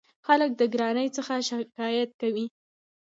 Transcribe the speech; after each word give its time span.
خلک 0.27 0.51
د 0.57 0.61
ګرانۍ 0.73 1.07
څخه 1.17 1.33
شکایت 1.49 2.09
کوي. 2.21 2.45